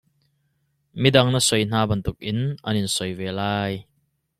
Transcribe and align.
Midang 1.01 1.29
na 1.31 1.39
sawi 1.47 1.63
hna 1.67 1.81
bantukin 1.89 2.39
an 2.67 2.79
in 2.81 2.89
sawi 2.95 3.13
ve 3.19 3.27
lai. 3.39 3.73